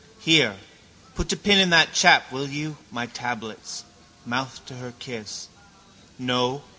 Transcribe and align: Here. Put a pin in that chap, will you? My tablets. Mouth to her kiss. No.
Here. 0.19 0.57
Put 1.13 1.31
a 1.31 1.37
pin 1.37 1.59
in 1.59 1.69
that 1.69 1.93
chap, 1.93 2.31
will 2.31 2.47
you? 2.49 2.77
My 2.89 3.05
tablets. 3.05 3.83
Mouth 4.25 4.65
to 4.65 4.77
her 4.77 4.95
kiss. 4.97 5.47
No. 6.17 6.63